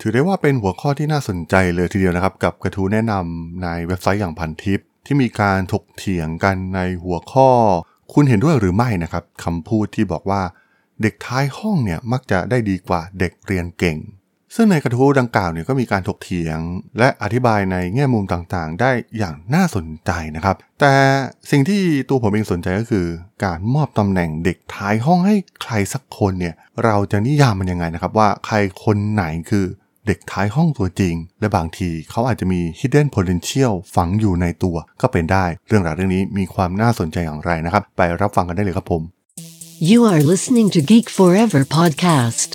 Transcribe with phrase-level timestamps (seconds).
[0.00, 7.50] ถือได้ว่าเป็นหัวข้อที่น่าสนใจเลยทีเดียวนะครับ กับกระทู้แนะนำในเว็บไซต์อย่างพันทิป ที่มีการถกเถียงกันในหัวข้อ
[8.12, 10.42] คุณเห็นด้วยหรือไม่นะครับคำพูดที่บอกว่า
[11.02, 13.98] เด็กท้ายห้องเนี่ยมักจะได้ดีกว่าเด็กเรียนเก่ง
[14.54, 16.58] ซึ่งในกระทู้ดังกล่าวเนี่ยก็มีการถกเถียง
[16.98, 20.94] และอธิบายในแง่มุมต่างๆ ได้อย่างน่าสนใจนะครับ แต่
[21.50, 23.06] สิ่งที่ตัวผมเองสนใจก็คือ
[23.44, 26.54] การมอบตำแหน่งเด็กท้ายห้องให้ใครสักคนเนี่ย
[26.84, 29.66] เราจะนิยามมันยังไงนะครับว่าใครคนไหนคือ
[30.08, 39.02] เด็กท้ายห้องตัวจริง และบางทีเขาอาจจะมี hidden potential ฝังอยู่ในตัวก็เป็นได้ เรื่องราวเรื่องนี้มีความน่าสนใจอย่างไรนะครับ ไปรับฟังกันได้เลยครับผม
[39.90, 42.48] You are listening to Geek Forever podcast.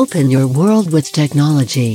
[0.00, 1.92] Open your world with technology.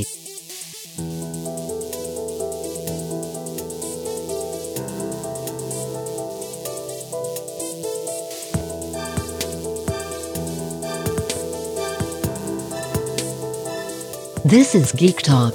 [14.57, 15.53] This is Geek Talk.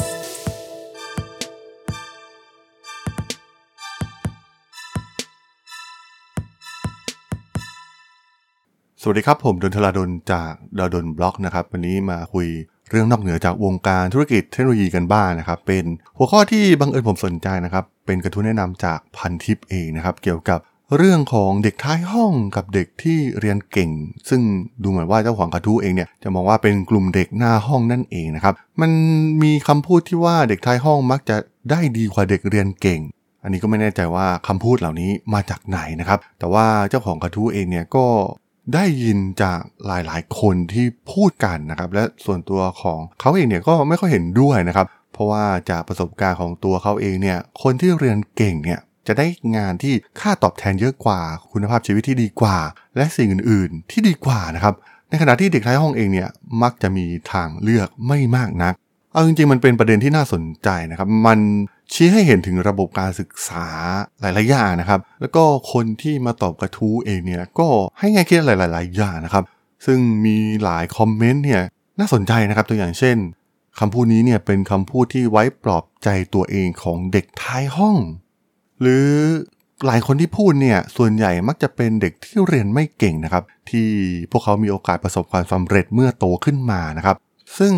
[9.02, 12.46] สวัสดีครับ ผมดนทลาดนจากดาวดนบล็อกนะครับ วันนี้มาคุย
[12.90, 15.84] เรื่องนอกเหนือจากวงการธุรกิจเทคโนโลยีกันบ้างนะครับ เป็น
[16.16, 20.60] หัวข้อที่บังเอิญผมสนใจนะครับ เป็นกระทู้แนะนำจากพันทิปเองนะครับ เกี่ยวกับ
[20.96, 23.90] เรื่องของเด็กท้ายห้องกับเด็กที่เรียนเก่ง
[24.28, 24.42] ซึ่ง
[24.82, 28.90] ดูเหมือนว่าเจ้าของกระทู้เองเนี่ยจะมองว่าเป็นกลุ่มเด็กหน้าห้องนั่นเองนะครับ มัน
[29.42, 31.36] มีคำพูดที่ว่าเด็กท้ายห้องมักจะ
[31.70, 33.00] ได้ดีกว่าเด็กเรียนเก่ง
[33.42, 38.06] อันนี้ก็ไม่แน่ใจว่าคำพูดเหล่านี้มาจากไหนนะครับ แต่ว่าเจ้าของกระทู้เองเนี่ยก็
[38.74, 51.20] ได้ยินจากหลายๆ คนที่พูดกันนะครับ และส่วนตัวของเขาเองเนี่ยก็ไม่ค่อยเห็นด้วยนะครับ เพราะว่าจากประสบการณ์ของตัวเขาเองเนี่ย คนที่เรียนเก่งเนี่ย จะได้งานที่ค่าตอบแทนเยอะกว่า
[51.52, 52.58] คุณภาพชีวิตที่ดีกว่า
[52.96, 54.74] และสิ่งอื่น ๆ ที่ดีกว่านะครับ
[55.08, 56.28] ในขณะที่เด็กท้ายห้องเองเนี่ย
[56.62, 58.74] มักจะมีทางเลือกไม่มากนัก
[59.12, 61.38] เอาจริง ๆ มันเป็นประเด็นที่น่าสนใจนะครับ มัน
[61.92, 63.66] ชี้ให้เห็นถึงระบบการศึกษา
[64.20, 67.68] หลาย ๆ อย่างนะครับ แล้วก็คนที่มาตอบกระทู้เองเนี่ยก็
[67.98, 69.44] ให้แง่คิดหลาย ๆ อย่างนะครับ
[69.86, 71.62] ซึ่งมีหลายคอมเมนต์เนี่ย
[71.98, 73.16] น่าสนใจนะครับตัวอย่างเช่น
[73.78, 77.96] คำพูดนี้เนี่ยเป็นคำพูดที่ไว้ปลอบใจตัวเองของเด็กท้ายห้อง
[78.80, 79.06] หรือ
[79.86, 83.88] หลายคนที่พูดเนี่ยส่วนใหญ่มักจะเป็นเด็กที่เรียนไม่เก่งนะครับ ที่
[84.30, 87.16] พวกเขามีโอกาสประสบความสำเร็จเมื่อโตขึ้นมานะครับ
[87.58, 87.74] ซึ่ง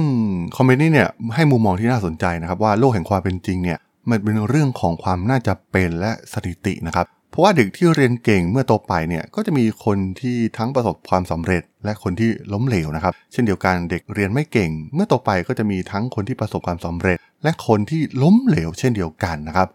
[0.57, 3.79] คอมเมนต์นี้เนี่ยให้มุมมองที่น่าสนใจนะครับ ว่าโลกแห่งความเป็นจริงเนี่ย
[4.11, 19.69] มันเป็นเรื่องของความน่าจะเป็นและสถิตินะครับ เพราะว่าเด็กที่เรียนเก่งเมื่อโตไปเนี่ยก็จะมีคนที่ทั้งประสบความสำเร็จ และคนที่ล้มเหลวนะครับ เช่นเดียวกันเด็กเรียนไม่เก่ง เมื่อโตไปก็จะมีทั้งคนที่ประสบความสำเร็จ และคนที่ล้มเหลว เช่นเดียวกันนะครับ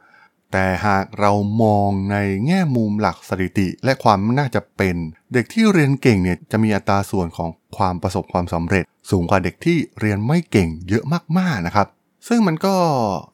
[0.57, 1.31] แต่หากเรา
[1.63, 4.95] มองในแง่มุมหลักสถิติ และความน่าจะเป็น
[5.33, 11.03] เด็กที่เรียนเก่งเนี่ยจะมีอัตราส่วนของความประสบความสำเร็จ สูงกว่าเด็กที่เรียนไม่เก่งเยอะ
[11.37, 11.87] มากๆนะครับ
[12.27, 12.75] ซึ่งมันก็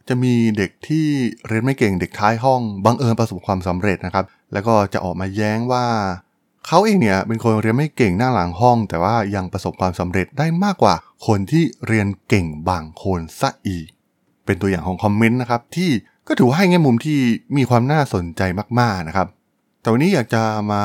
[0.07, 1.07] จะมีเด็กที่
[1.47, 5.85] เรียนไม่เก่งเด็กท้ายห้องบังเอิญประสบความสำเร็จนะครับ แล้วก็จะออกมาแย้งว่า
[6.67, 10.95] เขาเองเนี่ยเป็นคนเรียนไม่เก่งหน้าหลังห้อง แต่ว่ายังประสบความสำเร็จได้มากกว่า
[11.27, 13.87] คนที่เรียนเก่งบางคนซะอีก
[14.45, 15.89] เป็นตัวอย่างของคอมเมนต์นะครับที่
[16.31, 17.19] ก็ถือว่าให้แง่มุมที่
[17.57, 18.41] มีความน่าสนใจ
[18.79, 19.27] มากๆนะครับ
[19.81, 20.83] แต่วันนี้อยากจะมา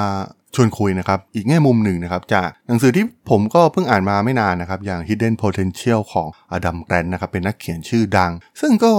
[0.55, 8.93] ชวนคุยนะครับ อีกแง่มุมหนึ่งนะครับ จากหนังสือที่ผมก็เพิ่งอ่านมาไม่นานนะครับ อย่าง Hidden Potential ของอดัมแกรนนะครับ เป็นนักเขียนชื่อดัง ซึ่งก็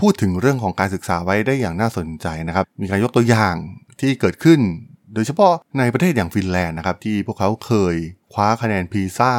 [0.00, 3.54] พูดถึงเรื่องของการศึกษาไว้ได้อย่างน่าสนใจนะครับ มีการยกตัวอย่าง
[4.00, 4.60] ที่เกิดขึ้น
[5.14, 7.96] โดยเฉพาะในประเทศอย่างฟินแลนด์นะครับ ที่พวกเขาเคย
[8.32, 9.32] คว้าคะแนนพีซ่า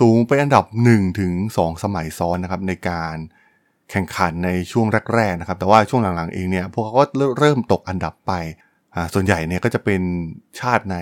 [0.00, 3.16] สูงไปอันดับ 1 ถึง 2 สมัยซ้อนนะครับในการ
[3.90, 7.04] แข่งขันในช่วงแรกๆนะครับ แต่ว่าช่วงหลังๆเองเนี่ยพวกเขาก็
[7.38, 8.32] เริ่มตกอันดับไป
[9.14, 10.02] ส่วนใหญ่เนี่ยก็จะเป็น
[10.60, 10.96] ชาติใน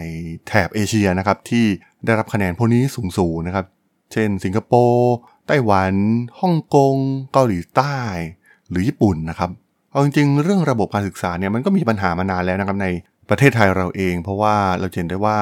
[0.48, 1.66] แถบเอเชียนะครับที่
[2.04, 2.82] ได้รับคะแนนพวกนี้
[3.18, 3.66] สูงๆนะครับ
[4.12, 5.12] เช่น สิงคโปร์
[5.46, 5.94] ไต้หวัน
[6.40, 6.96] ฮ่องกง
[7.32, 7.96] เกาหลีใต้
[8.70, 9.50] หรือญี่ปุ่นนะครับ
[9.90, 12.88] เอาจริงๆเรื่องระบบการศึกษาเนี่ยมันก็มีปัญหามานานแล้วนะครับใน
[13.28, 15.38] ประเทศไทยเราเอง เพราะว่าเราเห็นได้ว่า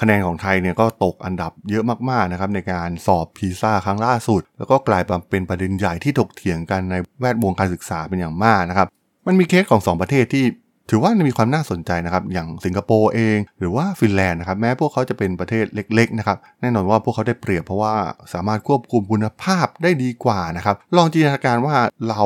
[0.00, 8.88] คะแนนของไทยเนี่ยก็ตกอันดับเยอะมากๆนะครับในการสอบพีซ่าครั้งล่าสุด แล้วก็กลายมาเป็นประเด็นใหญ่ที่ถกเถียงกันในแวดวงการศึกษาเป็นอย่างมากนะครับ
[9.26, 10.44] มันมีเคสของ 2 ประเทศที่
[10.90, 17.94] ถือว่ามีความน่าสนใจนะครับ อย่างสิงคโปร์เอง หรือว่าฟินแลนด์นะครับแม้พวกเขาจะเป็นประเทศเล็กๆนะครับแน่นอนว่าพวกเขาได้เปรียบเพราะว่า
[18.32, 21.76] สามารถควบคุมคุณภาพได้ดีกว่านะครับลองจินตนาการว่า
[22.08, 22.22] เรา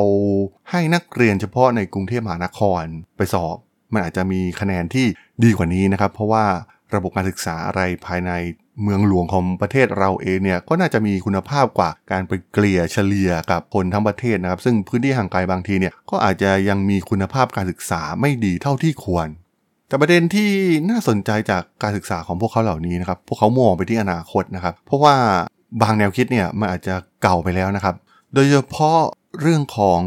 [0.71, 2.83] ให้นักเรียนเฉพาะในกรุงเทพมหานคร
[3.17, 3.57] ไปสอบ
[3.93, 5.05] มันอาจจะมีคะแนนที่
[5.43, 6.45] ดีกว่านี้นะครับ เพราะว่า
[6.95, 8.31] ระบบการศึกษาอะไรภายใน
[8.83, 19.27] เมืองหลวงของประเทศเราเองเนี่ยก็น่าจะมีคุณภาพกว่าการไปเกลี่ยเฉลี่ยกับคนทั้งประเทศนะครับ ซึ่งพื้นที่ห่างไกลบางทีเนี่ยก็อาจจะยังมีคุณภาพการศึกษาไม่ดีเท่าที่ควร
[19.87, 20.51] แต่ประเด็นที่
[20.89, 25.15] น่าสนใจจากการศึกษาของพวกเขาเหล่านี้นะครับพวกเขามองไปที่อนาคตนะครับ เพราะว่า
[25.81, 27.95] บางแนวคิดเนี่ยมันอาจจะเก่าไปแล้วนะครับ
[28.33, 28.99] โดยเฉพาะ
[29.41, 29.99] เรื่องของ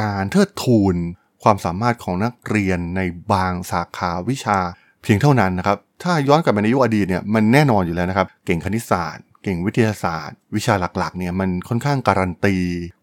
[0.00, 0.96] การเทิดทูน
[1.42, 3.00] ความสามารถของนักเรียนใน
[3.32, 4.58] บางสาขาวิชา
[5.02, 12.56] เพียงเท่านั้นนะครับ ถ้าย้อนกลับไปในยุคอดีตเนี่ยมันแน่นอนอยู่แล้วนะครับ เก่งคณิตศาสตร์ เก่งวิทยาศาสตร์ วิชาหลักๆเนี่ยมันค่อนข้างการันตี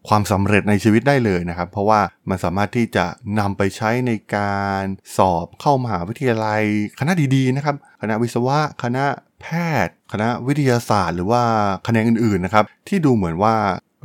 [0.08, 3.06] ความสำเร็จในชีวิตได้เลยนะครับ เพราะว่ามันสามารถที่จะ
[3.38, 4.82] นำไปใช้ในการ
[5.16, 6.62] สอบเข้ามหาวิทยาลัย
[7.00, 9.04] คณะดีๆนะครับคณะวิศวะคณะ
[9.42, 9.46] แพ
[9.86, 11.42] ทย์ คณะวิทยาศาสตร์ หรือว่า
[11.84, 13.54] แขนงอื่นๆนะครับที่ดูเหมือนว่า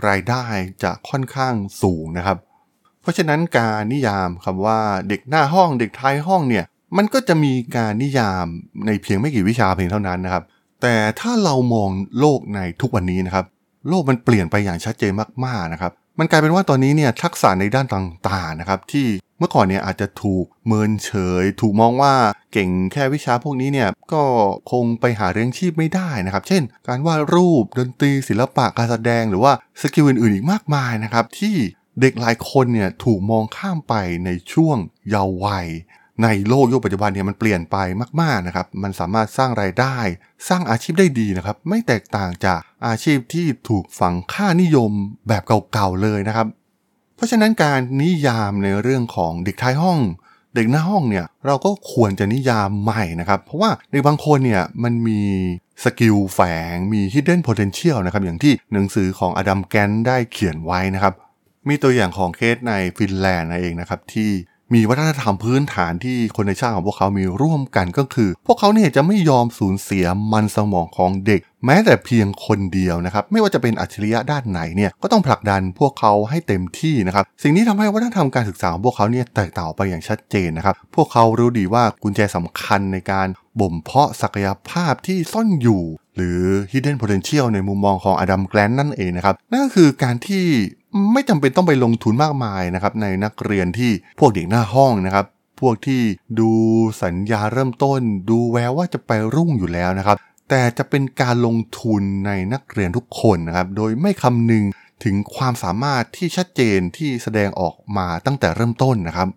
[0.08, 0.46] รายได้
[0.84, 2.38] จะค่อนข้างสูงนะครับ
[3.02, 6.66] เพราะฉะนั้นการนิยามคำว่าเด็กหน้าห้องเด็กท้ายห้องเนี่ย
[6.98, 8.46] มันก็จะมีการนิยาม
[8.88, 10.44] ในเพียงไม่กี่วิชาเพียงเท่านั้นนะครับ
[10.82, 11.90] แต่ถ้าเรามอง
[12.20, 13.46] โลกในทุกวันนี้นะครับ
[13.90, 15.12] โลกมันเปลี่ยนไปอย่างชัดเจน
[15.46, 19.08] มากๆนะครับ มันกลายเป็นว่าตอนนี้เนี่ยทักษะในด้านต่างๆนะครับ ที่
[19.40, 21.12] เมื่อก่อนเนี่ยอาจจะถูกเมินเฉ
[21.42, 22.14] ย ถูกมองว่า
[22.54, 24.24] เก่งแค่วิชาพวกนี้เนี่ยก็
[24.72, 31.56] คงไปหาเลี้ยงชีพไม่ได้นะครับ เช่น การวาดรูปดนตรีศิลปะการแสดงหรือว่าสกิลอื่นๆอีกมากมายนะครับที่
[32.02, 33.94] เด็กหลายคนเนี่ยถูกมองข้ามไป
[34.26, 34.78] ในช่วง
[35.10, 35.68] เยาว์วัย
[36.24, 37.78] ในโลกยุคปัจจุบันเนี่ยมันเปลี่ยนไป
[38.22, 39.98] มากๆนะครับ มันสามารถสร้างรายได้
[40.50, 44.92] สร้างอาชีพได้ดีนะครับ ไม่แตกต่างจากอาชีพที่ถูกฝังค่านิยม
[45.28, 46.48] แบบเก่าๆเลยนะครับ
[47.16, 50.00] เพราะฉะนั้นการนิยามในเรื่องของเด็กท้ายห้อง
[50.56, 55.22] เด็กหน้าห้องเนี่ยเราก็ควรจะนิยามใหม่นะครับ เพราะว่าในบางคนเนี่ยมันมี
[55.84, 56.40] skill แฝ
[56.74, 61.14] งมี hidden potential นะครับอย่างที่หนังสือของ Adam Grant ได้เขียนไว้นะครับ
[61.68, 64.30] มีตัวอย่างของเคสในฟินแลนด์นั่นเองนะครับที่
[64.74, 83.28] มีวัฒนธรรมพื้นฐานที่คนในชาติของพวกเขามีร่วมกันก็คือ พวกเขาเนี่ยจะไม่ยอมสูญเสียมันสมองของเด็ก แม้แต่เพียงคนเดียวนะครับ ไม่ว่าจะเป็นอัจฉริยะด้านไหนเนี่ยก็ต้องผลักดันพวกเขาให้เต็มที่นะครับ สิ่งนี้ทำให้วัฒนธรรมการศึกษาของพวกเขาเนี่ยแตกต่างไปอย่างชัดเจนนะครับ พวกเขารู้ดีว่ากุญแจสำคัญในการ
[83.60, 85.84] บ่มเพาะศักยภาพที่ซ่อนอยู่
[86.16, 86.42] หรือ
[86.72, 90.44] hidden potential ในมุมมองของอดัมแกลนนั่นเองนะครับนั่นก็คือการที่
[91.14, 95.26] ไม่จำเป็นต้องไปลงทุนมากมายนะครับในนักเรียนที่พวกเด็กหน้าห้องนะครับ
[95.62, 96.02] พวกที่
[96.40, 96.52] ดู
[97.04, 100.18] สัญญาเริ่มต้น ดูแววว่าจะไปรุ่งอยู่แล้วนะครับ
[100.50, 104.64] แต่จะเป็นการลงทุนในนักเรียนทุกคนนะครับ โดยไม่คำนึง
[105.04, 109.28] ถึงความสามารถที่ชัดเจนที่แสดงออกมาตั้งแต่เริ่มต้นนะครับ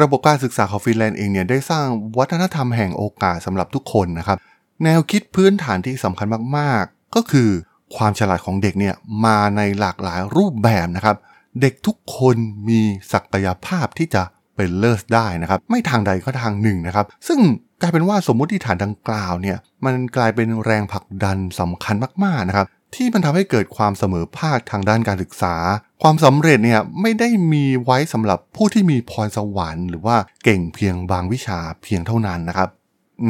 [0.00, 1.86] ระบบการศึกษาของฟินแลนด์เองเนี่ยได้สร้าง
[2.18, 4.36] วัฒนธรรมแห่งโอกาสสำหรับทุกคนนะครับ
[4.84, 6.26] แนวคิดพื้นฐานที่สำคัญ
[6.58, 7.50] มากๆ ก็คือ
[7.96, 8.94] ความฉลาดของเด็กเนี่ย
[9.24, 11.16] มาในหลากหลายรูปแบบนะครับ
[11.60, 12.36] เด็กทุกคน
[12.68, 12.80] มี
[13.12, 14.22] ศักยภาพที่จะ
[14.56, 17.40] เป็นเลิศได้นะครับ ไม่ทางใดก็ทางหนึ่งนะครับ ซึ่ง
[17.80, 21.94] กลายเป็นว่าสมมติฐานดังกล่าวเนี่ยมันกลายเป็นแรงผลักดันสำคัญ
[22.24, 25.54] มากๆนะครับ ที่มันทำให้เกิดความเสมอภาคทางด้านการศึกษา
[26.02, 32.68] ความสำเร็จเนี่ยไม่ได้มีไว้สำหรับผู้ที่มีพรสวรรค์หรือว่าเก่งเพียงบางวิชาเพียงเท่านั้นนะครับ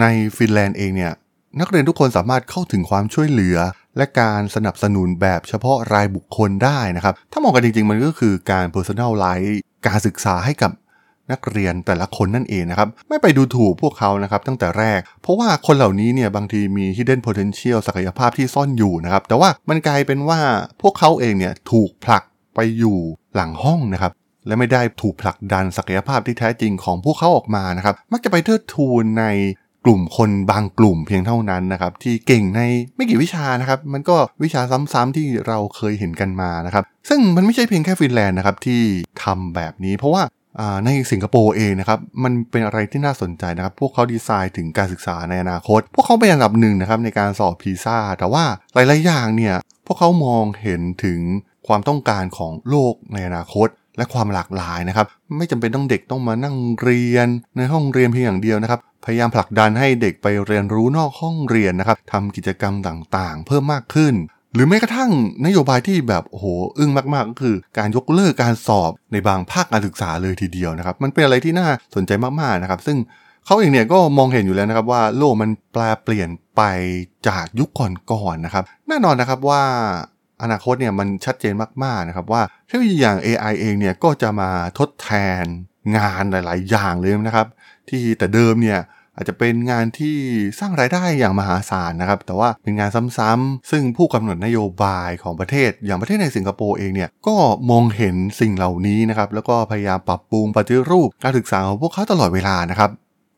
[0.00, 0.04] ใน
[0.36, 1.12] ฟินแลนด์เองเนี่ย
[1.60, 3.56] นักเรียนทุกคนสามารถเข้าถึงความช่วยเหลือ
[3.96, 9.56] และการสนับสนุนแบบเฉพาะรายบุคคลได้นะครับ ถ้ามองกันจริง ๆ มันก็คือการ personalize
[9.86, 10.72] การศึกษาให้กับ
[11.32, 20.40] นักเรียนแต่ละคนนั่นเองนะครับ ไม่ไปดูถูกพวกเขานะครับตั้งแต่แรก เพราะว่าคนเหล่านี้เนี่ยบางทีมี hidden potential ศักยภาพที่ซ่อนอยู่นะครับ แต่ว่ามันกลายเป็นว่า
[20.82, 22.22] พวกเขาเองเนี่ยถูกผลัก
[22.54, 22.98] ไปอยู่
[23.34, 24.12] หลังห้องนะครับ
[24.46, 29.24] และไม่ได้ถูกผลักดันศักยภาพที่แท้จริงของพวกเขาออกมานะครับ มักจะไปเทิดทูนใน
[29.84, 32.60] กลุ่มคนบางกลุ่มเพียงเท่านั้นนะครับ ที่เก่งใน
[32.96, 34.62] ไม่กี่วิชานะครับ มันก็วิชา
[34.92, 38.80] ซ้ำๆที่เราเคยเห็นกันมานะครับ ซึ่งมันไม่ใช่เพียงแค่ฟินแลนด์นะครับที่
[39.24, 40.22] ทำแบบนี้ เพราะว่า
[40.84, 48.44] ในสิงคโปร์เองนะครับ มันเป็นอะไรที่น่าสนใจนะครับ พวกเขาดีไซน์ถึงการศึกษาในอนาคต พวกเขาเป็นอันดับหนึ่งนะครับในการสอบพีซ่าแต่ว่า
[48.74, 49.54] หลาย ๆ อย่างเนี่ย
[49.86, 51.20] พวกเขามองเห็นถึง
[51.66, 53.68] ความต้องการของโลกในอนาคต
[54.00, 64.14] และความหลากหลายนะครับ ไม่จำเป็นต้องเด็กต้องมานั่งเรียนในห้องเรียนเพียงอย่างเดียวนะครับ พยายามผลักดันให้เด็กไปเรียนรู้นอกห้องเรียนนะครับทำกิจกรรมต่างๆ เพิ่มมากขึ้น
[64.54, 65.10] หรือแม้กระทั่ง
[65.46, 66.46] นโยบายที่แบบโอ้โห
[66.78, 72.98] อึ้งมากๆ ก็คือ การยกเลิกการสอบในบางภาคการศึกษาเลยทีเดียวนะครับ มันเป็นอะไรที่น่าสนใจมากๆนะครับ ซึ่ง
[73.46, 76.62] เขาเองเนี่ยก็มองเห็นอยู่แล้วนะครับว่าโลกมันแปลเปลี่ยนไป
[77.28, 79.62] จากยุคก่อนๆนะครับ แน่นอนนะครับว่า
[80.42, 81.54] อนาคตเนี่ยมันชัดเจน
[81.84, 85.10] มากๆนะครับว่าเทคโนโลยีอย่าง AI เองเนี่ยก็จะมาทดแท
[85.42, 85.44] น
[85.96, 87.46] งานหลาย ๆ อย่างเลยนะครับ
[87.88, 88.80] ที่แต่เดิมเนี่ย
[89.16, 90.16] อาจจะเป็นงานที่
[90.58, 97.36] สร้างรายได้อย่างมหาศาลนะครับ แต่ว่าเป็นงานซ้ำๆซึ่งผู้กำหนดนโยบายของประเทศ อย่างประเทศในสิงคโปร์เองเนี่ยก็
[97.70, 102.90] มองเห็นสิ่งเหล่านี้นะครับ แล้วก็พยายามปรับปรุงปฏิรูปการศึกษาของพวกเขาตลอดเวลานะครับ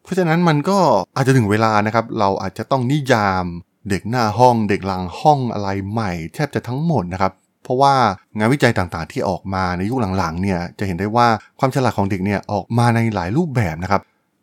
[0.04, 0.78] เพราะฉะนั้นมันก็
[1.16, 3.46] อาจจะถึงเวลานะครับ เราอาจจะต้องนิยาม
[3.88, 7.94] เด็กหน้าห้องเด็กหลังห้องอะไรใหม่ แทบจะทั้งหมดนะครับ เพราะว่า
[8.36, 14.02] งานวิจัยต่างๆที่ออกมาในยุคหลังๆเนี่ยจะเห็นได้ว่าความฉลาดของเด็กเนี่ยออกมาในหลายรูปแบบนะครับ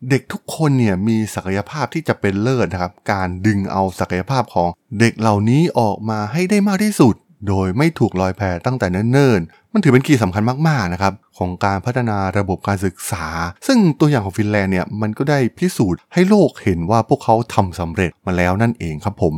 [0.10, 4.70] เด็กทุกคนเนี่ยมีศักยภาพที่จะเป็นเลิศนะครับ การดึงเอาศักยภาพของ
[5.00, 7.16] เด็กเหล่านี้ออกมาให้ได้มากที่สุด
[7.48, 13.26] โดยไม่ถูกลอยแพตั้งแต่เนิ่นๆ มันถือเป็นคีย์สำคัญมากๆนะครับของการพัฒนาระบบการศึกษา
[13.68, 19.36] ซึ่งตัวอย่างของฟินแลนด์เนี่ยมันก็ได้พิสูจน์ให้โลกเห็นว่าพวกเขาทำสำเร็จมาแล้วนั่นเองครับผม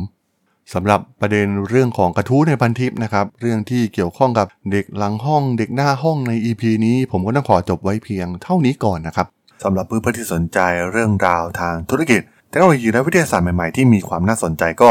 [0.74, 9.26] สำหรับประเด็นเรื่องของกระทู้ในพันทิปนะครับ เรื่องที่เกี่ยวข้องกับเด็กหลังห้องเด็กหน้าห้องใน EP นี้ ผมก็ต้องขอจบไว้เพียงเท่านี้ก่อนนะครับ
[9.64, 10.58] สำหรับเพื่อนๆที่สนใจ
[10.92, 14.90] เรื่องราวทางธุรกิจเทคโนโลยีและวิทยาศาสตร์ใหม่ๆที่มีความน่าสนใจก็